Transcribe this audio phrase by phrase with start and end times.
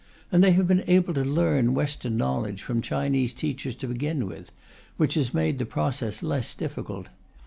[0.31, 4.51] And they have been able to learn Western knowledge from Chinese teachers to begin with,
[4.97, 7.09] which has made the process less difficult.